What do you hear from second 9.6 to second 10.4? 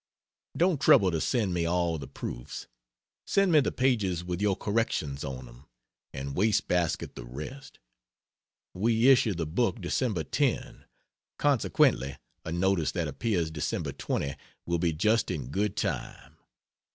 Dec.